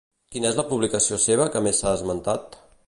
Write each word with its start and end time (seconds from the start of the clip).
Quina 0.35 0.47
és 0.53 0.57
la 0.59 0.65
publicació 0.71 1.21
seva 1.27 1.49
que 1.57 1.65
més 1.67 1.83
s'ha 1.83 1.97
esmentat? 2.01 2.61